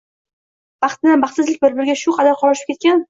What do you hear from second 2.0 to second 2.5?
bu qadar